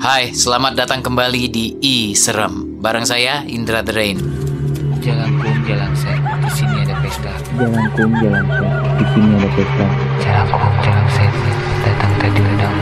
Hai, 0.00 0.32
selamat 0.32 0.80
datang 0.80 1.04
kembali 1.04 1.52
di 1.52 1.76
I 1.76 2.16
Serem. 2.16 2.80
Bareng 2.80 3.04
saya 3.04 3.44
Indra 3.44 3.84
The 3.84 3.92
Rain. 3.92 4.16
Jalan 5.04 5.36
kum, 5.36 5.60
jalan 5.68 5.92
set. 5.92 6.16
Di 6.40 6.50
sini 6.56 6.76
ada 6.88 6.96
pesta. 7.04 7.28
Jalan 7.60 7.84
kum, 7.92 8.08
jalan 8.16 8.48
set. 8.48 8.72
Di 8.96 9.04
sini 9.12 9.28
ada 9.36 9.48
pesta. 9.52 9.86
Jalan 10.24 10.46
kum, 10.48 10.72
jalan 10.80 11.06
set. 11.12 11.32
Datang 11.84 12.12
tadi 12.16 12.40
undang, 12.40 12.76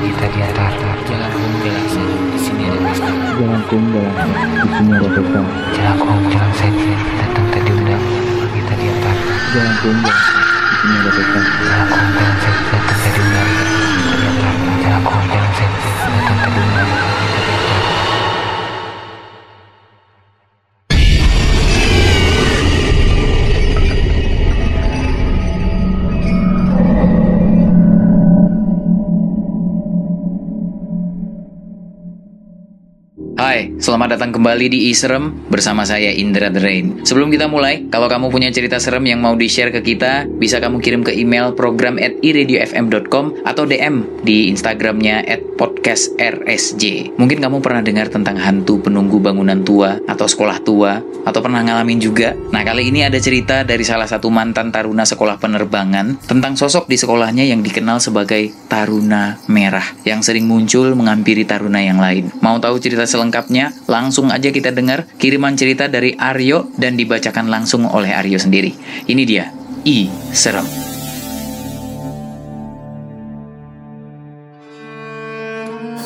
kita 0.00 0.26
di 0.32 0.40
atas. 0.40 0.72
Jalan 1.04 1.30
kum, 1.36 1.52
jalan 1.60 1.84
set. 1.92 2.08
Di 2.08 2.38
sini 2.40 2.62
ada 2.64 2.78
pesta. 2.88 3.10
Jalan 3.36 3.60
kum, 3.68 3.82
jalan 3.92 4.12
set. 4.16 4.32
Di 4.32 4.68
sini 4.72 4.92
ada 4.96 5.08
pesta. 5.12 5.40
Jalan 5.76 5.96
kum, 6.00 6.20
jalan 6.32 6.52
set. 6.56 6.72
Datang 7.20 7.46
tadi 7.52 7.70
undang, 7.76 8.04
kita 8.48 8.72
di 8.80 8.86
atas. 8.88 9.16
Jalan 9.52 9.74
kum, 9.76 9.96
jalan 10.00 10.24
set. 10.24 10.40
Di 10.40 10.76
sini 10.80 10.94
ada 10.96 11.10
pesta. 11.20 11.36
Jalan 11.36 11.86
kum, 11.92 12.08
jalan 12.16 12.36
set. 12.40 12.91
Hai, 33.52 33.68
selamat 33.76 34.16
datang 34.16 34.32
kembali 34.32 34.72
di 34.72 34.88
I 34.88 34.96
Serem 34.96 35.28
bersama 35.52 35.84
saya 35.84 36.08
Indra 36.08 36.48
The 36.48 36.56
Rain. 36.56 37.04
Sebelum 37.04 37.28
kita 37.28 37.52
mulai, 37.52 37.84
kalau 37.92 38.08
kamu 38.08 38.32
punya 38.32 38.48
cerita 38.48 38.80
serem 38.80 39.04
yang 39.04 39.20
mau 39.20 39.36
di-share 39.36 39.68
ke 39.68 39.84
kita, 39.84 40.24
bisa 40.24 40.56
kamu 40.56 40.80
kirim 40.80 41.04
ke 41.04 41.12
email 41.12 41.52
program 41.52 42.00
at 42.00 42.16
iradiofm.com 42.24 43.44
atau 43.44 43.68
DM 43.68 44.24
di 44.24 44.48
Instagramnya 44.48 45.28
at 45.28 45.44
podcastrsj. 45.60 47.12
Mungkin 47.20 47.44
kamu 47.44 47.60
pernah 47.60 47.84
dengar 47.84 48.08
tentang 48.08 48.40
hantu 48.40 48.80
penunggu 48.80 49.20
bangunan 49.20 49.60
tua 49.60 50.00
atau 50.08 50.24
sekolah 50.24 50.56
tua, 50.64 51.04
atau 51.28 51.44
pernah 51.44 51.60
ngalamin 51.60 52.00
juga. 52.00 52.32
Nah, 52.56 52.64
kali 52.64 52.88
ini 52.88 53.04
ada 53.04 53.20
cerita 53.20 53.68
dari 53.68 53.84
salah 53.84 54.08
satu 54.08 54.32
mantan 54.32 54.72
taruna 54.72 55.04
sekolah 55.04 55.36
penerbangan 55.36 56.24
tentang 56.24 56.56
sosok 56.56 56.88
di 56.88 56.96
sekolahnya 56.96 57.44
yang 57.44 57.60
dikenal 57.60 58.00
sebagai 58.00 58.48
Taruna 58.72 59.36
Merah 59.52 59.84
yang 60.08 60.24
sering 60.24 60.48
muncul 60.48 60.96
menghampiri 60.96 61.44
taruna 61.44 61.84
yang 61.84 62.00
lain. 62.00 62.32
Mau 62.40 62.56
tahu 62.56 62.80
cerita 62.80 63.04
selengkapnya? 63.04 63.41
Langsung 63.88 64.30
aja 64.30 64.52
kita 64.52 64.70
dengar 64.70 65.08
kiriman 65.16 65.56
cerita 65.56 65.88
dari 65.88 66.14
Aryo 66.14 66.70
dan 66.78 66.94
dibacakan 66.94 67.48
langsung 67.48 67.88
oleh 67.88 68.12
Aryo 68.12 68.38
sendiri. 68.38 68.74
Ini 69.08 69.22
dia, 69.26 69.50
I 69.86 70.06
Serem. 70.30 70.66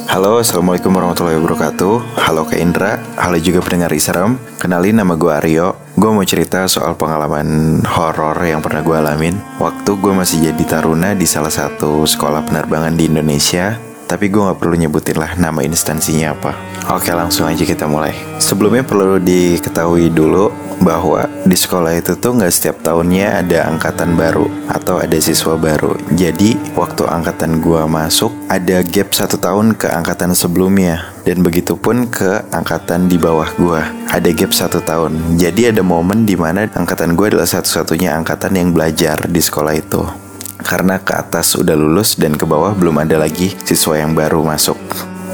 Halo, 0.07 0.41
Assalamualaikum 0.41 0.97
warahmatullahi 0.97 1.37
wabarakatuh. 1.37 2.25
Halo 2.25 2.48
Kak 2.48 2.57
Indra, 2.57 2.97
halo 3.20 3.37
juga 3.37 3.61
pendengar 3.61 3.92
Isram 3.92 4.41
Kenalin 4.57 4.97
nama 4.97 5.14
gue 5.14 5.29
Aryo. 5.29 5.79
Gue 5.95 6.11
mau 6.11 6.25
cerita 6.27 6.64
soal 6.67 6.98
pengalaman 6.98 7.79
horor 7.84 8.34
yang 8.42 8.64
pernah 8.64 8.81
gue 8.81 8.97
alamin. 8.97 9.37
Waktu 9.62 9.95
gue 10.01 10.11
masih 10.11 10.48
jadi 10.51 10.64
taruna 10.67 11.12
di 11.12 11.23
salah 11.23 11.53
satu 11.53 12.03
sekolah 12.03 12.42
penerbangan 12.48 12.97
di 12.97 13.07
Indonesia 13.07 13.86
Tapi 14.06 14.30
gue 14.30 14.38
gak 14.38 14.62
perlu 14.62 14.78
nyebutin 14.78 15.18
lah 15.18 15.34
nama 15.34 15.66
instansinya 15.66 16.32
apa 16.32 16.54
Oke 16.94 17.10
langsung 17.10 17.50
aja 17.50 17.66
kita 17.66 17.90
mulai 17.90 18.14
Sebelumnya 18.38 18.86
perlu 18.86 19.18
diketahui 19.18 20.08
dulu 20.14 20.66
bahwa 20.80 21.24
di 21.48 21.56
sekolah 21.56 21.96
itu 21.96 22.16
tuh 22.18 22.36
nggak 22.36 22.52
setiap 22.52 22.77
tahunnya 22.84 23.44
ada 23.44 23.68
angkatan 23.70 24.16
baru 24.18 24.48
atau 24.68 25.00
ada 25.00 25.16
siswa 25.16 25.56
baru. 25.56 25.96
Jadi 26.12 26.56
waktu 26.77 27.04
angkatan 27.06 27.64
gua 27.64 27.88
masuk 27.88 28.32
ada 28.52 28.84
gap 28.84 29.12
satu 29.16 29.40
tahun 29.40 29.77
ke 29.77 29.88
angkatan 29.88 30.36
sebelumnya 30.36 31.16
dan 31.24 31.40
begitu 31.40 31.74
pun 31.78 32.06
ke 32.08 32.44
angkatan 32.52 33.08
di 33.08 33.16
bawah 33.16 33.48
gua 33.56 33.88
ada 34.12 34.28
gap 34.32 34.52
satu 34.52 34.82
tahun. 34.84 35.40
Jadi 35.40 35.72
ada 35.72 35.80
momen 35.80 36.28
di 36.28 36.36
mana 36.36 36.68
angkatan 36.77 37.16
gua 37.16 37.32
adalah 37.32 37.48
satu-satunya 37.48 38.12
angkatan 38.12 38.52
yang 38.56 38.70
belajar 38.77 39.24
di 39.27 39.40
sekolah 39.40 39.74
itu. 39.77 40.26
Karena 40.61 40.98
ke 41.00 41.12
atas 41.14 41.55
udah 41.56 41.77
lulus 41.77 42.17
dan 42.17 42.34
ke 42.34 42.48
bawah 42.48 42.72
belum 42.72 43.05
ada 43.05 43.20
lagi 43.20 43.52
siswa 43.64 44.00
yang 44.00 44.17
baru 44.17 44.40
masuk. 44.42 44.78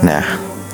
Nah, 0.02 0.24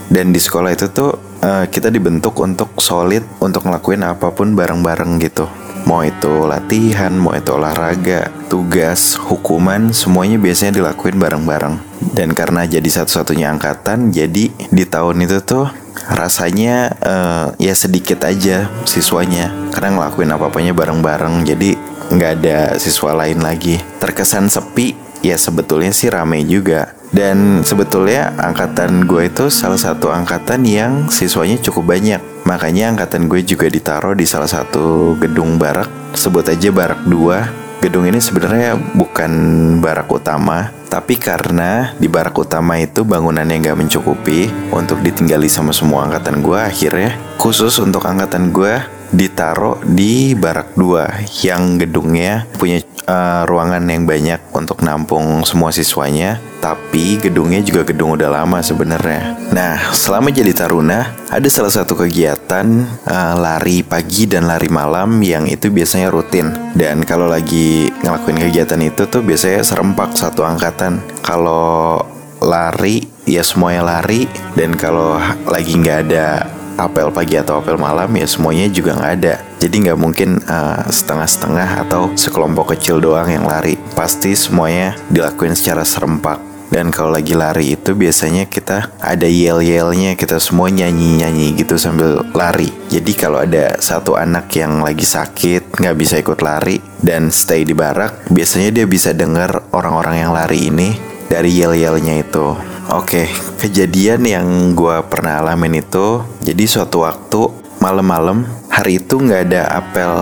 dan 0.09 0.33
di 0.33 0.41
sekolah 0.41 0.73
itu 0.73 0.89
tuh 0.89 1.13
uh, 1.45 1.65
kita 1.69 1.93
dibentuk 1.93 2.33
untuk 2.41 2.81
solid 2.81 3.23
untuk 3.45 3.69
ngelakuin 3.69 4.03
apa 4.09 4.33
pun 4.33 4.57
bareng-bareng 4.57 5.21
gitu. 5.21 5.45
Mau 5.87 6.05
itu 6.05 6.45
latihan, 6.45 7.13
mau 7.17 7.33
itu 7.33 7.49
olahraga, 7.55 8.29
tugas, 8.53 9.17
hukuman, 9.17 9.89
semuanya 9.95 10.37
biasanya 10.37 10.81
dilakuin 10.81 11.17
bareng-bareng. 11.17 11.81
Dan 12.13 12.37
karena 12.37 12.69
jadi 12.69 12.85
satu-satunya 12.85 13.49
angkatan, 13.57 14.13
jadi 14.13 14.53
di 14.53 14.85
tahun 14.85 15.25
itu 15.25 15.41
tuh 15.45 15.65
rasanya 16.13 16.93
uh, 17.01 17.47
ya 17.57 17.73
sedikit 17.73 18.25
aja 18.29 18.69
siswanya. 18.85 19.49
Karena 19.73 19.97
ngelakuin 19.97 20.29
apa-apanya 20.29 20.77
bareng-bareng, 20.77 21.49
jadi 21.49 21.79
nggak 22.09 22.33
ada 22.41 22.59
siswa 22.81 23.15
lain 23.15 23.41
lagi. 23.45 23.81
Terkesan 24.01 24.49
sepi, 24.49 24.97
ya 25.21 25.37
sebetulnya 25.37 25.93
sih 25.93 26.09
rame 26.09 26.45
juga. 26.45 26.95
Dan 27.09 27.65
sebetulnya 27.65 28.37
angkatan 28.37 29.09
gue 29.09 29.33
itu 29.33 29.49
salah 29.49 29.81
satu 29.81 30.13
angkatan 30.13 30.61
yang 30.69 31.09
siswanya 31.09 31.57
cukup 31.65 31.97
banyak. 31.97 32.21
Makanya 32.45 32.93
angkatan 32.93 33.33
gue 33.33 33.41
juga 33.41 33.69
ditaruh 33.73 34.13
di 34.13 34.29
salah 34.29 34.49
satu 34.49 35.17
gedung 35.17 35.57
barak. 35.57 35.89
Sebut 36.13 36.45
aja 36.45 36.69
barak 36.69 37.09
2. 37.09 37.81
Gedung 37.81 38.11
ini 38.11 38.19
sebenarnya 38.19 38.75
bukan 38.75 39.31
barak 39.79 40.11
utama, 40.11 40.75
tapi 40.91 41.15
karena 41.15 41.95
di 41.95 42.11
barak 42.11 42.35
utama 42.35 42.75
itu 42.75 43.07
bangunannya 43.07 43.55
nggak 43.55 43.79
mencukupi 43.79 44.51
untuk 44.75 44.99
ditinggali 44.99 45.47
sama 45.47 45.71
semua 45.71 46.11
angkatan 46.11 46.43
gue, 46.43 46.59
akhirnya 46.59 47.15
khusus 47.39 47.79
untuk 47.79 48.03
angkatan 48.03 48.51
gue 48.51 48.83
ditaruh 49.13 49.81
di 49.85 50.37
barak 50.37 50.77
2 50.77 51.45
yang 51.45 51.81
gedungnya 51.81 52.45
punya 52.57 52.85
uh, 53.09 53.49
ruangan 53.49 53.83
yang 53.89 54.05
banyak 54.05 54.41
untuk 54.53 54.85
nampung 54.85 55.43
semua 55.49 55.73
siswanya 55.73 56.37
tapi 56.59 57.23
gedungnya 57.23 57.63
juga 57.63 57.87
gedung 57.87 58.19
udah 58.19 58.43
lama 58.43 58.59
sebenarnya. 58.59 59.39
Nah, 59.55 59.95
selama 59.95 60.35
jadi 60.35 60.51
taruna, 60.51 61.15
ada 61.31 61.47
salah 61.47 61.71
satu 61.71 61.95
kegiatan 61.95 62.67
uh, 63.07 63.35
lari 63.39 63.87
pagi 63.87 64.27
dan 64.27 64.51
lari 64.51 64.67
malam 64.67 65.23
yang 65.23 65.47
itu 65.47 65.71
biasanya 65.71 66.11
rutin. 66.11 66.51
Dan 66.75 67.07
kalau 67.07 67.31
lagi 67.31 67.95
ngelakuin 68.03 68.43
kegiatan 68.43 68.81
itu 68.83 69.07
tuh 69.07 69.23
biasanya 69.23 69.63
serempak 69.63 70.19
satu 70.19 70.43
angkatan. 70.43 70.99
Kalau 71.23 72.03
lari 72.43 73.07
ya 73.27 73.43
semuanya 73.43 73.83
lari 73.99 74.27
dan 74.55 74.75
kalau 74.79 75.19
lagi 75.47 75.75
nggak 75.75 75.99
ada 76.11 76.58
apel 76.79 77.11
pagi 77.11 77.35
atau 77.35 77.59
apel 77.59 77.75
malam 77.75 78.09
ya 78.15 78.25
semuanya 78.25 78.71
juga 78.71 78.95
nggak 78.95 79.13
ada. 79.19 79.35
Jadi 79.59 79.91
nggak 79.91 79.99
mungkin 79.99 80.39
uh, 80.47 80.87
setengah-setengah 80.87 81.85
atau 81.85 82.15
sekelompok 82.15 82.79
kecil 82.79 83.03
doang 83.03 83.27
yang 83.27 83.45
lari. 83.45 83.75
Pasti 83.99 84.33
semuanya 84.39 84.95
dilakuin 85.11 85.59
secara 85.59 85.83
serempak. 85.83 86.49
Dan 86.69 86.93
kalau 86.93 87.17
lagi 87.17 87.33
lari 87.33 87.81
itu 87.81 87.97
biasanya 87.97 88.45
kita 88.45 88.93
ada 89.01 89.25
yel-yelnya 89.25 90.21
kita 90.21 90.37
semua 90.37 90.69
nyanyi-nyanyi 90.69 91.57
gitu 91.57 91.81
sambil 91.81 92.21
lari. 92.37 92.69
Jadi 92.93 93.13
kalau 93.17 93.41
ada 93.41 93.81
satu 93.81 94.21
anak 94.21 94.53
yang 94.53 94.85
lagi 94.85 95.09
sakit 95.09 95.81
nggak 95.81 95.97
bisa 95.97 96.21
ikut 96.21 96.45
lari 96.45 96.77
dan 97.01 97.33
stay 97.33 97.65
di 97.65 97.73
barak, 97.73 98.29
biasanya 98.29 98.69
dia 98.69 98.87
bisa 98.87 99.17
dengar 99.17 99.65
orang-orang 99.73 100.29
yang 100.29 100.33
lari 100.37 100.69
ini 100.69 100.93
dari 101.33 101.57
yel-yelnya 101.57 102.21
itu. 102.21 102.53
Oke, 102.89 103.29
kejadian 103.61 104.25
yang 104.25 104.73
gue 104.73 104.97
pernah 105.13 105.45
alamin 105.45 105.85
itu, 105.85 106.25
jadi 106.41 106.65
suatu 106.65 107.05
waktu 107.05 107.53
malam-malam, 107.85 108.49
hari 108.73 108.97
itu 108.97 109.21
nggak 109.21 109.43
ada 109.53 109.77
apel 109.77 110.13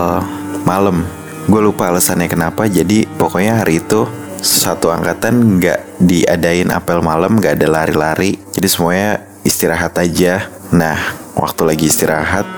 malam. 0.67 1.07
Gue 1.47 1.63
lupa 1.63 1.95
alasannya 1.95 2.27
kenapa, 2.27 2.67
jadi 2.67 3.07
pokoknya 3.07 3.63
hari 3.63 3.79
itu 3.79 4.11
satu 4.43 4.91
angkatan 4.91 5.63
nggak 5.63 6.03
diadain 6.03 6.75
apel 6.75 7.07
malam, 7.07 7.39
nggak 7.39 7.55
ada 7.55 7.71
lari-lari, 7.71 8.35
jadi 8.51 8.67
semuanya 8.67 9.23
istirahat 9.47 9.95
aja. 10.03 10.51
Nah, 10.75 10.99
waktu 11.39 11.63
lagi 11.71 11.87
istirahat, 11.87 12.51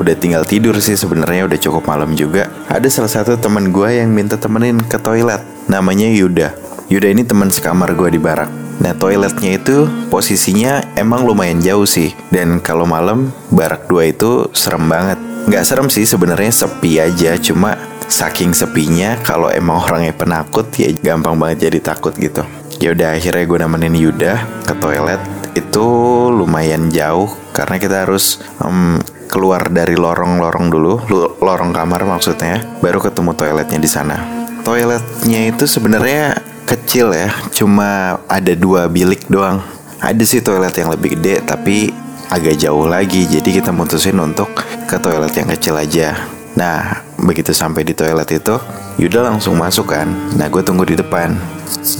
udah 0.00 0.16
tinggal 0.16 0.48
tidur 0.48 0.80
sih 0.80 0.96
sebenarnya 0.96 1.44
udah 1.44 1.60
cukup 1.60 1.84
malam 1.84 2.16
juga. 2.16 2.48
Ada 2.72 2.88
salah 2.88 3.12
satu 3.12 3.36
teman 3.36 3.68
gue 3.68 4.00
yang 4.00 4.08
minta 4.08 4.40
temenin 4.40 4.80
ke 4.80 4.96
toilet, 4.96 5.44
namanya 5.68 6.08
Yuda. 6.08 6.56
Yuda 6.88 7.12
ini 7.12 7.20
teman 7.28 7.52
sekamar 7.52 7.92
gue 7.92 8.16
di 8.16 8.16
barak. 8.16 8.65
Nah 8.76 8.92
toiletnya 8.92 9.56
itu 9.56 9.88
posisinya 10.12 10.96
emang 10.96 11.24
lumayan 11.24 11.60
jauh 11.62 11.88
sih. 11.88 12.12
Dan 12.28 12.60
kalau 12.60 12.84
malam 12.84 13.32
barak 13.48 13.88
dua 13.88 14.12
itu 14.12 14.48
serem 14.52 14.84
banget. 14.86 15.18
Nggak 15.46 15.64
serem 15.64 15.88
sih 15.88 16.04
sebenarnya 16.04 16.52
sepi 16.52 17.00
aja. 17.00 17.38
Cuma 17.40 17.78
saking 18.06 18.54
sepinya 18.54 19.18
kalau 19.26 19.50
emang 19.50 19.82
orangnya 19.82 20.14
penakut 20.14 20.70
ya 20.78 20.94
gampang 20.94 21.34
banget 21.38 21.70
jadi 21.70 21.78
takut 21.94 22.14
gitu. 22.14 22.44
Ya 22.76 22.92
udah 22.92 23.16
akhirnya 23.16 23.44
gue 23.48 23.58
nemenin 23.64 23.96
Yuda 23.96 24.32
ke 24.68 24.74
toilet. 24.76 25.20
Itu 25.56 25.86
lumayan 26.28 26.92
jauh 26.92 27.32
karena 27.56 27.80
kita 27.80 28.04
harus 28.04 28.44
um, 28.60 29.00
keluar 29.32 29.72
dari 29.72 29.96
lorong-lorong 29.96 30.68
dulu. 30.68 30.94
Lorong 31.40 31.72
kamar 31.72 32.04
maksudnya. 32.04 32.60
Baru 32.84 33.00
ketemu 33.00 33.32
toiletnya 33.32 33.80
di 33.80 33.88
sana. 33.88 34.20
Toiletnya 34.60 35.48
itu 35.48 35.64
sebenarnya 35.64 36.36
kecil 36.66 37.14
ya, 37.14 37.30
cuma 37.54 38.18
ada 38.26 38.52
dua 38.58 38.90
bilik 38.90 39.30
doang. 39.30 39.62
ada 39.96 40.22
sih 40.28 40.44
toilet 40.44 40.76
yang 40.76 40.92
lebih 40.92 41.16
gede 41.16 41.40
tapi 41.40 41.88
agak 42.28 42.58
jauh 42.60 42.84
lagi. 42.84 43.24
Jadi 43.26 43.62
kita 43.62 43.72
mutusin 43.72 44.18
untuk 44.18 44.50
ke 44.84 44.96
toilet 45.00 45.32
yang 45.32 45.48
kecil 45.56 45.74
aja. 45.78 46.14
Nah, 46.56 47.04
begitu 47.20 47.52
sampai 47.52 47.84
di 47.84 47.92
toilet 47.92 48.28
itu, 48.32 48.56
Yuda 48.96 49.28
langsung 49.28 49.60
masuk 49.60 49.92
kan. 49.92 50.08
Nah, 50.40 50.48
gue 50.48 50.64
tunggu 50.64 50.88
di 50.88 50.96
depan. 50.96 51.36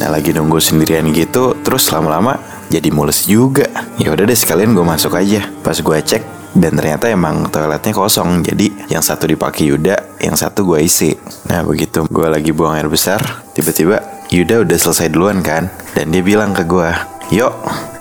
Nah, 0.00 0.08
lagi 0.08 0.32
nunggu 0.32 0.56
sendirian 0.56 1.04
gitu, 1.12 1.52
terus 1.60 1.92
lama-lama 1.92 2.40
jadi 2.72 2.88
mulus 2.88 3.28
juga. 3.28 3.68
Ya 4.00 4.16
udah 4.16 4.24
deh 4.24 4.36
sekalian 4.36 4.72
gue 4.72 4.84
masuk 4.84 5.12
aja. 5.12 5.44
Pas 5.60 5.76
gue 5.76 5.98
cek 6.00 6.24
dan 6.56 6.72
ternyata 6.72 7.12
emang 7.12 7.52
toiletnya 7.52 7.92
kosong. 7.92 8.40
Jadi 8.40 8.88
yang 8.88 9.04
satu 9.04 9.28
dipakai 9.28 9.68
Yuda, 9.68 10.24
yang 10.24 10.40
satu 10.40 10.64
gue 10.64 10.80
isi. 10.80 11.12
Nah, 11.52 11.60
begitu 11.60 12.08
gue 12.08 12.26
lagi 12.26 12.48
buang 12.56 12.80
air 12.80 12.88
besar, 12.88 13.44
tiba-tiba 13.52 14.00
Yuda 14.30 14.66
udah 14.66 14.78
selesai 14.78 15.10
duluan 15.12 15.40
kan. 15.42 15.70
Dan 15.94 16.10
dia 16.10 16.22
bilang 16.22 16.52
ke 16.52 16.66
gue, 16.66 16.90
"Yuk, 17.34 17.52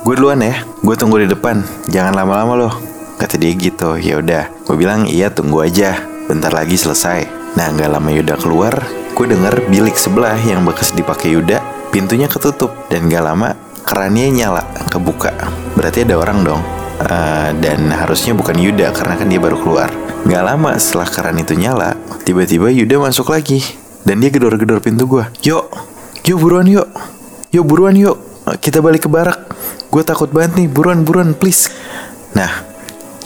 gue 0.06 0.16
duluan 0.18 0.42
ya. 0.42 0.66
Gue 0.82 0.96
tunggu 0.98 1.22
di 1.22 1.30
depan. 1.30 1.62
Jangan 1.90 2.14
lama-lama 2.14 2.54
loh." 2.56 2.74
Kata 3.16 3.40
dia 3.40 3.54
gitu. 3.56 3.96
Ya 3.96 4.20
udah, 4.20 4.52
gue 4.66 4.76
bilang, 4.76 5.08
"Iya, 5.08 5.32
tunggu 5.32 5.64
aja." 5.64 5.98
Bentar 6.26 6.52
lagi 6.52 6.74
selesai. 6.74 7.30
Nah, 7.56 7.70
nggak 7.72 7.88
lama 7.88 8.10
Yuda 8.12 8.36
keluar, 8.42 8.74
gue 9.16 9.26
denger 9.30 9.70
bilik 9.72 9.96
sebelah 9.96 10.36
yang 10.44 10.66
bekas 10.66 10.92
dipakai 10.92 11.38
Yuda, 11.38 11.62
pintunya 11.94 12.28
ketutup 12.28 12.74
dan 12.92 13.08
gak 13.08 13.24
lama 13.24 13.56
kerannya 13.86 14.28
nyala, 14.34 14.66
kebuka. 14.90 15.32
Berarti 15.78 16.04
ada 16.04 16.20
orang 16.20 16.44
dong. 16.44 16.62
Uh, 16.96 17.52
dan 17.60 17.92
harusnya 17.92 18.32
bukan 18.34 18.56
Yuda 18.56 18.96
karena 18.96 19.20
kan 19.20 19.28
dia 19.28 19.40
baru 19.40 19.60
keluar. 19.60 19.92
Gak 20.26 20.44
lama 20.44 20.76
setelah 20.82 21.08
keran 21.08 21.38
itu 21.38 21.54
nyala, 21.54 21.94
tiba-tiba 22.26 22.74
Yuda 22.74 22.98
masuk 22.98 23.30
lagi 23.30 23.62
dan 24.04 24.20
dia 24.20 24.34
gedor-gedor 24.34 24.82
pintu 24.82 25.06
gue. 25.06 25.24
Yuk, 25.46 25.70
yuk 26.26 26.38
buruan 26.42 26.68
yuk, 26.68 26.90
yuk 27.54 27.66
buruan 27.66 27.96
yuk, 27.98 28.18
kita 28.62 28.82
balik 28.82 29.06
ke 29.06 29.10
barak. 29.10 29.46
Gue 29.94 30.04
takut 30.04 30.28
banget 30.34 30.60
nih, 30.60 30.68
buruan 30.68 31.06
buruan 31.08 31.32
please. 31.38 31.72
Nah, 32.36 32.52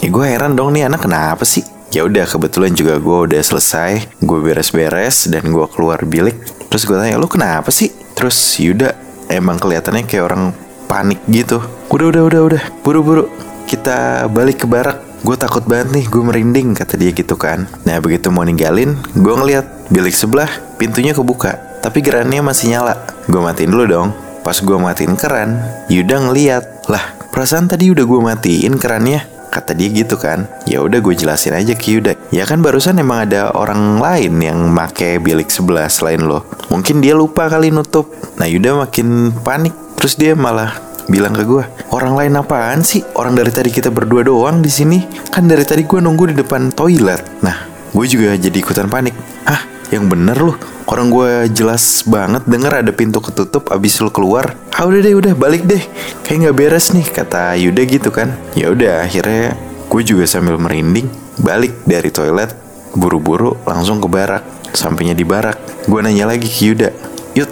ya 0.03 0.07
gue 0.11 0.25
heran 0.27 0.53
dong 0.53 0.75
nih 0.75 0.85
anak 0.85 1.07
kenapa 1.07 1.41
sih? 1.47 1.65
ya 1.89 2.05
udah 2.05 2.25
kebetulan 2.29 2.71
juga 2.73 3.01
gue 3.01 3.17
udah 3.29 3.41
selesai. 3.41 4.21
Gue 4.21 4.39
beres-beres 4.41 5.29
dan 5.29 5.49
gue 5.49 5.65
keluar 5.73 6.01
bilik. 6.05 6.37
Terus 6.69 6.85
gue 6.85 6.97
tanya 6.97 7.17
lu 7.17 7.25
kenapa 7.25 7.73
sih? 7.73 7.89
Terus 8.13 8.37
Yuda 8.61 8.93
emang 9.29 9.57
kelihatannya 9.57 10.05
kayak 10.05 10.25
orang 10.29 10.43
panik 10.85 11.21
gitu. 11.29 11.61
Udah 11.89 12.07
udah 12.13 12.23
udah 12.29 12.41
udah. 12.53 12.63
Buru-buru. 12.85 13.25
Kita 13.65 14.29
balik 14.29 14.65
ke 14.65 14.67
barak. 14.69 15.01
Gue 15.25 15.35
takut 15.35 15.65
banget 15.65 15.93
nih. 15.97 16.05
Gue 16.09 16.21
merinding 16.21 16.77
kata 16.77 16.95
dia 16.95 17.11
gitu 17.11 17.35
kan. 17.35 17.65
Nah 17.85 17.97
begitu 17.99 18.29
mau 18.29 18.45
ninggalin 18.45 18.93
gue 19.17 19.33
ngeliat 19.33 19.65
bilik 19.89 20.13
sebelah 20.13 20.49
pintunya 20.77 21.11
kebuka 21.17 21.68
tapi 21.79 22.03
kerannya 22.03 22.43
masih 22.43 22.75
nyala 22.75 22.95
gue 23.27 23.41
matiin 23.41 23.71
dulu 23.71 23.85
dong 23.87 24.09
pas 24.43 24.55
gue 24.55 24.77
matiin 24.77 25.15
keran 25.19 25.59
Yuda 25.91 26.29
ngeliat 26.29 26.87
lah 26.91 27.17
perasaan 27.31 27.67
tadi 27.67 27.91
udah 27.91 28.05
gue 28.05 28.19
matiin 28.21 28.75
kerannya 28.79 29.39
Kata 29.49 29.73
dia 29.73 29.89
gitu 29.89 30.13
kan. 30.13 30.45
Ya 30.69 30.77
udah 30.85 31.01
gue 31.01 31.17
jelasin 31.17 31.57
aja 31.57 31.73
ke 31.73 31.97
Yuda. 31.97 32.13
Ya 32.29 32.45
kan 32.45 32.61
barusan 32.61 33.01
emang 33.01 33.25
ada 33.25 33.49
orang 33.57 33.97
lain 33.97 34.37
yang 34.37 34.69
make 34.69 35.17
bilik 35.17 35.49
sebelah 35.49 35.89
selain 35.89 36.21
lo. 36.21 36.45
Mungkin 36.69 37.01
dia 37.01 37.17
lupa 37.17 37.49
kali 37.49 37.73
nutup. 37.73 38.13
Nah 38.37 38.45
Yuda 38.45 38.85
makin 38.85 39.33
panik. 39.41 39.73
Terus 39.97 40.15
dia 40.15 40.37
malah 40.37 40.77
bilang 41.09 41.33
ke 41.33 41.41
gue, 41.41 41.65
orang 41.89 42.13
lain 42.13 42.37
apaan 42.37 42.85
sih? 42.85 43.01
Orang 43.17 43.33
dari 43.33 43.49
tadi 43.49 43.73
kita 43.73 43.89
berdua 43.89 44.21
doang 44.21 44.61
di 44.61 44.69
sini. 44.69 45.01
Kan 45.33 45.49
dari 45.49 45.65
tadi 45.65 45.81
gue 45.81 45.97
nunggu 45.97 46.29
di 46.29 46.35
depan 46.37 46.69
toilet. 46.69 47.41
Nah, 47.41 47.57
gue 47.89 48.05
juga 48.05 48.37
jadi 48.37 48.53
ikutan 48.53 48.85
panik. 48.85 49.17
Hah, 49.49 49.65
yang 49.89 50.09
bener 50.09 50.37
loh. 50.37 50.57
Orang 50.89 51.13
gue 51.13 51.49
jelas 51.53 52.01
banget 52.05 52.45
denger 52.49 52.81
ada 52.85 52.91
pintu 52.93 53.21
ketutup 53.21 53.69
abis 53.69 54.01
lu 54.01 54.09
keluar. 54.09 54.57
Ah 54.73 54.85
udah 54.89 55.01
deh 55.01 55.13
udah 55.13 55.33
balik 55.37 55.65
deh. 55.65 55.81
Kayak 56.25 56.49
nggak 56.49 56.55
beres 56.57 56.93
nih 56.93 57.05
kata 57.05 57.57
Yuda 57.57 57.81
gitu 57.85 58.09
kan. 58.09 58.33
Ya 58.57 58.73
udah 58.73 59.05
akhirnya 59.05 59.53
gue 59.89 60.01
juga 60.05 60.25
sambil 60.29 60.57
merinding 60.57 61.09
balik 61.41 61.73
dari 61.85 62.09
toilet 62.13 62.53
buru-buru 62.93 63.57
langsung 63.65 64.01
ke 64.01 64.09
barak. 64.09 64.43
Sampainya 64.69 65.17
di 65.17 65.25
barak, 65.25 65.57
gue 65.89 65.99
nanya 66.01 66.29
lagi 66.29 66.45
ke 66.45 66.61
Yuda. 66.69 66.89
Yud, 67.33 67.49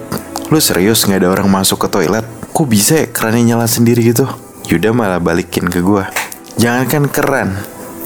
lu 0.53 0.59
serius 0.61 1.01
nggak 1.05 1.25
ada 1.25 1.29
orang 1.33 1.49
masuk 1.49 1.85
ke 1.85 1.87
toilet? 1.89 2.25
Kok 2.53 2.67
bisa 2.69 2.93
ya 3.01 3.05
kerannya 3.09 3.53
nyala 3.53 3.65
sendiri 3.65 4.05
gitu? 4.05 4.25
Yuda 4.69 4.93
malah 4.93 5.17
balikin 5.17 5.65
ke 5.65 5.81
gue. 5.81 6.05
Jangankan 6.57 7.09
keran, 7.09 7.49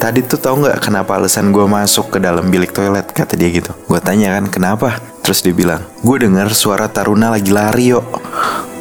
Tadi 0.01 0.25
tuh 0.25 0.41
tau 0.41 0.57
nggak 0.57 0.81
kenapa 0.81 1.13
alasan 1.13 1.53
gue 1.53 1.61
masuk 1.61 2.17
ke 2.17 2.17
dalam 2.17 2.49
bilik 2.49 2.73
toilet 2.73 3.05
kata 3.13 3.37
dia 3.37 3.53
gitu. 3.53 3.69
Gue 3.85 4.01
tanya 4.01 4.33
kan 4.33 4.49
kenapa? 4.49 4.97
Terus 5.21 5.45
dia 5.45 5.53
bilang, 5.53 5.85
gue 6.01 6.17
dengar 6.25 6.49
suara 6.57 6.89
Taruna 6.89 7.29
lagi 7.29 7.53
lari 7.53 7.93
yuk. 7.93 8.01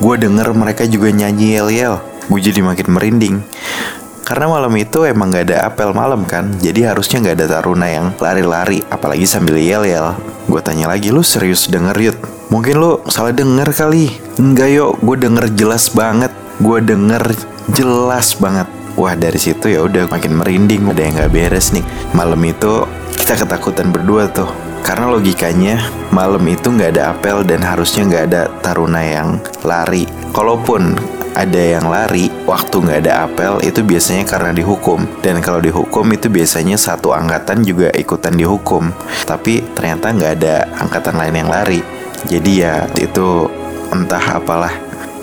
Gue 0.00 0.16
denger 0.16 0.56
mereka 0.56 0.88
juga 0.88 1.12
nyanyi 1.12 1.60
yel-yel. 1.60 2.00
Gue 2.24 2.40
jadi 2.40 2.64
makin 2.64 2.88
merinding. 2.96 3.36
Karena 4.24 4.48
malam 4.48 4.72
itu 4.80 5.04
emang 5.04 5.28
gak 5.28 5.50
ada 5.50 5.66
apel 5.66 5.90
malam 5.90 6.22
kan 6.22 6.54
Jadi 6.62 6.86
harusnya 6.86 7.18
gak 7.18 7.34
ada 7.34 7.46
Taruna 7.50 7.90
yang 7.90 8.14
lari-lari 8.14 8.78
Apalagi 8.86 9.26
sambil 9.26 9.58
yel-yel 9.58 10.14
Gue 10.46 10.62
tanya 10.62 10.86
lagi, 10.86 11.10
lu 11.10 11.18
serius 11.26 11.66
denger 11.66 11.98
Yud? 11.98 12.18
Mungkin 12.46 12.78
lu 12.78 13.02
salah 13.10 13.34
denger 13.34 13.74
kali 13.74 14.14
Enggak 14.38 14.70
yuk, 14.70 15.02
gue 15.02 15.16
denger 15.26 15.50
jelas 15.58 15.90
banget 15.90 16.30
Gue 16.62 16.78
denger 16.78 17.26
jelas 17.74 18.38
banget 18.38 18.70
Wah 19.00 19.16
dari 19.16 19.40
situ 19.40 19.72
ya 19.72 19.80
udah 19.80 20.12
makin 20.12 20.36
merinding 20.36 20.84
Ada 20.92 21.00
yang 21.00 21.14
gak 21.24 21.32
beres 21.32 21.72
nih. 21.72 21.80
Malam 22.12 22.44
itu 22.44 22.84
kita 23.16 23.32
ketakutan 23.40 23.88
berdua 23.88 24.28
tuh. 24.28 24.52
Karena 24.84 25.08
logikanya 25.08 25.80
malam 26.12 26.44
itu 26.44 26.68
nggak 26.68 26.96
ada 26.96 27.16
apel 27.16 27.40
dan 27.44 27.64
harusnya 27.64 28.04
nggak 28.04 28.24
ada 28.28 28.42
taruna 28.60 29.00
yang 29.00 29.40
lari. 29.64 30.04
Kalaupun 30.36 30.96
ada 31.32 31.62
yang 31.62 31.88
lari 31.88 32.28
waktu 32.44 32.76
nggak 32.80 33.00
ada 33.06 33.24
apel 33.24 33.60
itu 33.64 33.80
biasanya 33.80 34.28
karena 34.28 34.52
dihukum. 34.52 35.08
Dan 35.24 35.40
kalau 35.40 35.64
dihukum 35.64 36.04
itu 36.12 36.28
biasanya 36.28 36.76
satu 36.76 37.16
angkatan 37.16 37.64
juga 37.64 37.88
ikutan 37.96 38.36
dihukum. 38.36 38.92
Tapi 39.24 39.64
ternyata 39.72 40.12
nggak 40.12 40.32
ada 40.44 40.68
angkatan 40.76 41.16
lain 41.16 41.40
yang 41.40 41.48
lari. 41.48 41.80
Jadi 42.28 42.52
ya 42.60 42.84
itu 43.00 43.48
entah 43.96 44.36
apalah. 44.36 44.72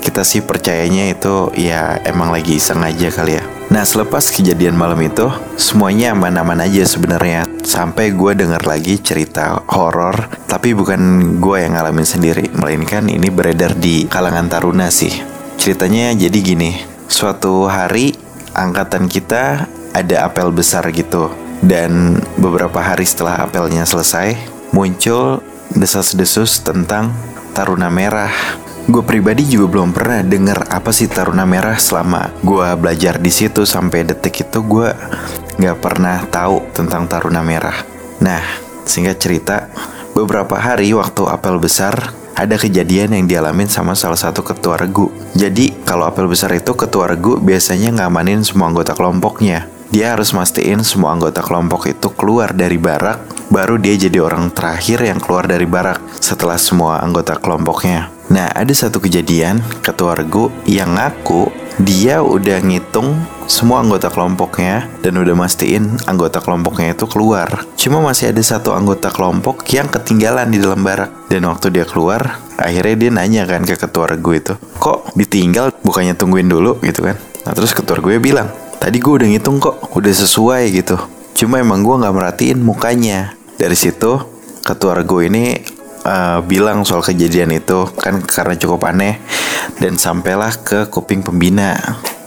Kita 0.02 0.26
sih 0.26 0.42
percayanya 0.42 1.14
itu 1.14 1.54
ya 1.54 1.98
emang 2.02 2.34
lagi 2.34 2.56
iseng 2.56 2.82
aja 2.82 3.10
kali 3.12 3.38
ya 3.38 3.57
Nah 3.68 3.84
selepas 3.84 4.32
kejadian 4.32 4.72
malam 4.72 4.96
itu 5.04 5.28
semuanya 5.60 6.16
aman-aman 6.16 6.64
aja 6.64 6.88
sebenarnya 6.88 7.44
sampai 7.60 8.16
gue 8.16 8.32
denger 8.32 8.64
lagi 8.64 8.96
cerita 8.96 9.60
horor 9.68 10.32
tapi 10.48 10.72
bukan 10.72 11.36
gue 11.36 11.56
yang 11.60 11.76
ngalamin 11.76 12.08
sendiri 12.08 12.48
melainkan 12.56 13.04
ini 13.12 13.28
beredar 13.28 13.76
di 13.76 14.08
kalangan 14.08 14.48
taruna 14.48 14.88
sih. 14.88 15.12
Ceritanya 15.60 16.16
jadi 16.16 16.38
gini, 16.40 16.80
suatu 17.12 17.68
hari 17.68 18.16
angkatan 18.56 19.04
kita 19.04 19.68
ada 19.92 20.16
apel 20.24 20.48
besar 20.48 20.88
gitu 20.88 21.28
dan 21.60 22.22
beberapa 22.38 22.78
hari 22.80 23.04
setelah 23.04 23.44
apelnya 23.44 23.84
selesai 23.84 24.38
muncul 24.70 25.42
desas-desus 25.74 26.62
tentang 26.64 27.12
Taruna 27.52 27.90
Merah 27.90 28.30
gue 28.88 29.04
pribadi 29.04 29.44
juga 29.44 29.68
belum 29.68 29.92
pernah 29.92 30.24
denger 30.24 30.72
apa 30.72 30.88
sih 30.96 31.12
Taruna 31.12 31.44
Merah 31.44 31.76
selama 31.76 32.32
gue 32.40 32.68
belajar 32.80 33.20
di 33.20 33.28
situ 33.28 33.68
sampai 33.68 34.00
detik 34.08 34.48
itu 34.48 34.64
gue 34.64 34.88
nggak 35.60 35.76
pernah 35.76 36.24
tahu 36.32 36.72
tentang 36.72 37.04
Taruna 37.04 37.44
Merah. 37.44 37.76
Nah, 38.24 38.40
singkat 38.88 39.20
cerita, 39.20 39.68
beberapa 40.16 40.56
hari 40.56 40.88
waktu 40.96 41.28
apel 41.28 41.60
besar 41.60 42.16
ada 42.32 42.56
kejadian 42.56 43.12
yang 43.12 43.26
dialamin 43.28 43.68
sama 43.68 43.92
salah 43.92 44.16
satu 44.16 44.40
ketua 44.40 44.80
regu. 44.80 45.12
Jadi, 45.36 45.84
kalau 45.84 46.08
apel 46.08 46.24
besar 46.24 46.54
itu 46.56 46.72
ketua 46.72 47.12
regu 47.12 47.36
biasanya 47.36 47.92
ngamanin 47.92 48.40
semua 48.40 48.72
anggota 48.72 48.96
kelompoknya. 48.96 49.68
Dia 49.92 50.16
harus 50.16 50.32
mastiin 50.32 50.80
semua 50.80 51.12
anggota 51.12 51.44
kelompok 51.44 51.92
itu 51.92 52.08
keluar 52.14 52.56
dari 52.56 52.80
barak, 52.80 53.50
baru 53.52 53.76
dia 53.76 53.96
jadi 53.96 54.20
orang 54.22 54.48
terakhir 54.54 55.00
yang 55.04 55.18
keluar 55.20 55.44
dari 55.44 55.64
barak 55.68 56.00
setelah 56.22 56.60
semua 56.60 57.00
anggota 57.04 57.36
kelompoknya. 57.36 58.17
Nah, 58.28 58.52
ada 58.52 58.72
satu 58.76 59.00
kejadian 59.00 59.64
ketua 59.80 60.12
regu 60.12 60.52
yang 60.68 61.00
ngaku 61.00 61.48
dia 61.78 62.18
udah 62.18 62.58
ngitung 62.58 63.14
semua 63.46 63.80
anggota 63.80 64.10
kelompoknya 64.10 64.90
dan 64.98 65.14
udah 65.14 65.32
mastiin 65.38 65.94
anggota 66.10 66.42
kelompoknya 66.42 66.92
itu 66.92 67.06
keluar. 67.06 67.64
Cuma 67.78 68.02
masih 68.02 68.34
ada 68.34 68.42
satu 68.42 68.74
anggota 68.74 69.14
kelompok 69.14 69.62
yang 69.70 69.86
ketinggalan 69.86 70.50
di 70.50 70.58
dalam 70.58 70.82
barak. 70.82 71.30
Dan 71.30 71.46
waktu 71.46 71.70
dia 71.70 71.86
keluar, 71.86 72.42
akhirnya 72.58 72.94
dia 72.98 73.10
nanya 73.14 73.42
kan 73.46 73.62
ke 73.62 73.78
ketua 73.78 74.10
regu 74.10 74.34
itu, 74.34 74.58
kok 74.82 75.14
ditinggal 75.14 75.70
bukannya 75.86 76.18
tungguin 76.18 76.50
dulu 76.50 76.82
gitu 76.82 77.06
kan? 77.06 77.16
Nah 77.46 77.52
terus 77.54 77.70
ketua 77.72 78.02
gue 78.02 78.18
bilang, 78.18 78.50
tadi 78.82 78.98
gue 78.98 79.12
udah 79.14 79.28
ngitung 79.30 79.62
kok, 79.62 79.94
udah 79.94 80.12
sesuai 80.12 80.74
gitu. 80.74 80.98
Cuma 81.38 81.62
emang 81.62 81.86
gue 81.86 81.94
nggak 81.94 82.14
merhatiin 82.14 82.58
mukanya. 82.58 83.38
Dari 83.54 83.78
situ 83.78 84.18
ketua 84.66 84.98
regu 84.98 85.22
ini 85.22 85.77
uh, 86.08 86.40
bilang 86.40 86.88
soal 86.88 87.04
kejadian 87.04 87.52
itu 87.52 87.84
kan 88.00 88.24
karena 88.24 88.56
cukup 88.56 88.88
aneh 88.88 89.20
dan 89.76 90.00
sampailah 90.00 90.56
ke 90.64 90.88
kuping 90.88 91.20
pembina. 91.20 91.76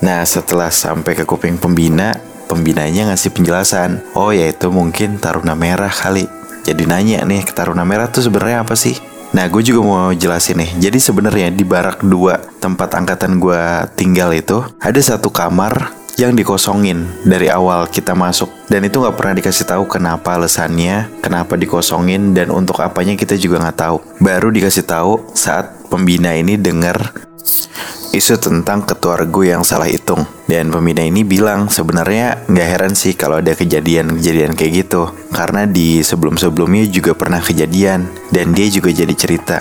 Nah 0.05 0.21
setelah 0.21 0.69
sampai 0.69 1.17
ke 1.17 1.25
kuping 1.25 1.57
pembina, 1.57 2.21
pembinanya 2.45 3.09
ngasih 3.09 3.33
penjelasan. 3.33 4.05
Oh 4.13 4.29
ya 4.29 4.53
itu 4.53 4.69
mungkin 4.69 5.17
Taruna 5.17 5.57
Merah 5.57 5.91
kali. 5.91 6.29
Jadi 6.61 6.85
nanya 6.85 7.25
nih 7.25 7.41
Taruna 7.49 7.81
Merah 7.81 8.13
tuh 8.13 8.21
sebenarnya 8.21 8.61
apa 8.61 8.77
sih? 8.77 8.93
Nah, 9.31 9.47
gue 9.47 9.63
juga 9.63 9.79
mau 9.79 10.11
jelasin 10.11 10.59
nih. 10.59 10.91
Jadi 10.91 10.99
sebenarnya 10.99 11.47
di 11.55 11.63
barak 11.63 12.03
2 12.03 12.59
tempat 12.59 12.89
angkatan 12.99 13.39
gue 13.39 13.63
tinggal 13.95 14.35
itu 14.35 14.59
ada 14.83 14.99
satu 14.99 15.31
kamar 15.31 16.00
yang 16.21 16.37
dikosongin 16.37 17.09
dari 17.25 17.49
awal 17.49 17.89
kita 17.89 18.13
masuk 18.13 18.61
dan 18.69 18.85
itu 18.85 19.01
nggak 19.01 19.17
pernah 19.17 19.33
dikasih 19.33 19.65
tahu 19.65 19.83
kenapa 19.89 20.37
alasannya, 20.37 21.09
kenapa 21.19 21.57
dikosongin 21.57 22.37
dan 22.37 22.53
untuk 22.53 22.77
apanya 22.85 23.17
kita 23.17 23.33
juga 23.41 23.57
nggak 23.57 23.77
tahu. 23.81 23.97
Baru 24.21 24.53
dikasih 24.53 24.85
tahu 24.85 25.33
saat 25.33 25.81
pembina 25.89 26.37
ini 26.37 26.61
dengar 26.61 27.11
isu 28.13 28.37
tentang 28.37 28.85
ketua 28.85 29.17
regu 29.17 29.49
yang 29.49 29.65
salah 29.65 29.89
hitung. 29.89 30.23
Dan 30.45 30.69
pembina 30.69 31.01
ini 31.01 31.25
bilang 31.25 31.67
sebenarnya 31.73 32.45
nggak 32.47 32.67
heran 32.69 32.93
sih 32.93 33.17
kalau 33.17 33.41
ada 33.41 33.57
kejadian-kejadian 33.57 34.53
kayak 34.53 34.87
gitu. 34.87 35.09
Karena 35.33 35.65
di 35.65 36.05
sebelum-sebelumnya 36.05 36.85
juga 36.87 37.17
pernah 37.17 37.41
kejadian 37.41 38.07
dan 38.29 38.53
dia 38.53 38.69
juga 38.69 38.93
jadi 38.93 39.11
cerita. 39.17 39.59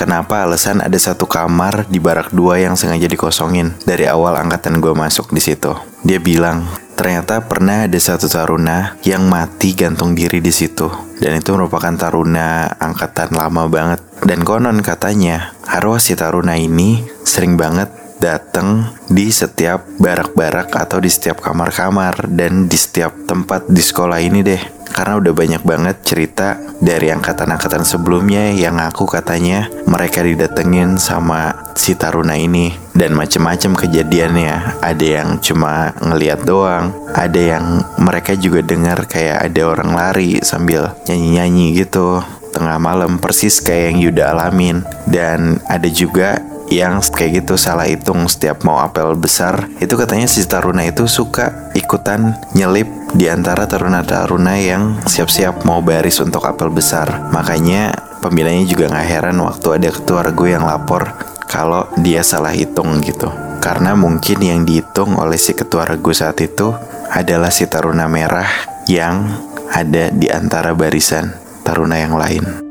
Kenapa 0.00 0.48
alasan 0.48 0.80
ada 0.80 0.96
satu 0.96 1.28
kamar 1.28 1.84
di 1.84 2.00
barak 2.00 2.32
dua 2.32 2.56
yang 2.56 2.72
sengaja 2.72 3.04
dikosongin 3.04 3.76
dari 3.84 4.08
awal 4.08 4.32
angkatan 4.32 4.80
gue 4.80 4.96
masuk 4.96 5.28
di 5.28 5.44
situ. 5.44 5.76
Dia 6.00 6.16
bilang, 6.16 6.64
ternyata 6.96 7.44
pernah 7.44 7.84
ada 7.84 8.00
satu 8.00 8.24
taruna 8.24 8.96
yang 9.04 9.28
mati 9.28 9.76
gantung 9.76 10.16
diri 10.16 10.40
di 10.40 10.48
situ. 10.48 10.88
Dan 11.20 11.36
itu 11.36 11.52
merupakan 11.52 11.92
taruna 12.00 12.80
angkatan 12.80 13.36
lama 13.36 13.68
banget. 13.68 14.00
Dan 14.24 14.40
konon 14.40 14.80
katanya, 14.80 15.52
arwah 15.68 16.00
si 16.00 16.16
taruna 16.16 16.56
ini 16.56 17.04
sering 17.20 17.60
banget 17.60 17.99
datang 18.20 18.92
di 19.08 19.32
setiap 19.32 19.88
barak-barak 19.96 20.70
atau 20.76 21.00
di 21.00 21.08
setiap 21.08 21.40
kamar-kamar 21.40 22.28
dan 22.28 22.68
di 22.68 22.76
setiap 22.76 23.24
tempat 23.24 23.66
di 23.66 23.80
sekolah 23.80 24.20
ini 24.20 24.44
deh. 24.44 24.62
Karena 24.90 25.22
udah 25.22 25.32
banyak 25.32 25.62
banget 25.62 25.96
cerita 26.02 26.58
dari 26.82 27.14
angkatan-angkatan 27.14 27.86
sebelumnya 27.86 28.50
yang 28.50 28.76
aku 28.82 29.06
katanya 29.06 29.70
mereka 29.86 30.20
didatengin 30.20 30.98
sama 30.98 31.72
si 31.78 31.94
Taruna 31.94 32.34
ini. 32.34 32.74
Dan 32.90 33.14
macem-macem 33.14 33.78
kejadiannya. 33.78 34.82
Ada 34.82 35.06
yang 35.22 35.38
cuma 35.38 35.94
ngeliat 36.02 36.42
doang. 36.42 36.90
Ada 37.14 37.40
yang 37.56 37.64
mereka 38.02 38.34
juga 38.34 38.66
dengar 38.66 39.06
kayak 39.06 39.46
ada 39.46 39.62
orang 39.62 39.94
lari 39.94 40.42
sambil 40.42 40.92
nyanyi-nyanyi 41.06 41.80
gitu. 41.86 42.20
Tengah 42.50 42.82
malam 42.82 43.22
persis 43.22 43.62
kayak 43.62 43.94
yang 43.94 43.98
Yuda 44.10 44.34
alamin. 44.34 44.82
Dan 45.06 45.62
ada 45.70 45.86
juga 45.86 46.42
yang 46.70 47.02
kayak 47.02 47.42
gitu 47.42 47.58
salah 47.58 47.84
hitung 47.90 48.24
setiap 48.30 48.62
mau 48.62 48.78
apel 48.78 49.18
besar. 49.18 49.66
Itu 49.82 49.98
katanya 49.98 50.30
si 50.30 50.46
taruna 50.46 50.86
itu 50.86 51.10
suka 51.10 51.74
ikutan 51.74 52.38
nyelip 52.54 52.86
di 53.12 53.26
antara 53.26 53.66
taruna-taruna 53.66 54.54
yang 54.62 55.02
siap-siap 55.02 55.66
mau 55.66 55.82
baris 55.82 56.22
untuk 56.22 56.46
apel 56.46 56.70
besar. 56.70 57.28
Makanya 57.34 57.92
pembinanya 58.22 58.64
juga 58.64 58.86
nggak 58.88 59.08
heran 59.10 59.36
waktu 59.42 59.68
ada 59.82 59.88
ketua 59.90 60.20
regu 60.22 60.46
yang 60.46 60.64
lapor 60.64 61.10
kalau 61.50 61.90
dia 61.98 62.22
salah 62.22 62.54
hitung 62.54 63.02
gitu. 63.02 63.28
Karena 63.60 63.92
mungkin 63.98 64.38
yang 64.40 64.64
dihitung 64.64 65.18
oleh 65.18 65.36
si 65.36 65.52
ketua 65.52 65.84
regu 65.84 66.14
saat 66.14 66.38
itu 66.40 66.72
adalah 67.10 67.50
si 67.50 67.66
taruna 67.66 68.06
merah 68.06 68.48
yang 68.86 69.26
ada 69.68 70.08
di 70.14 70.30
antara 70.30 70.72
barisan 70.72 71.34
taruna 71.66 71.98
yang 71.98 72.14
lain. 72.16 72.69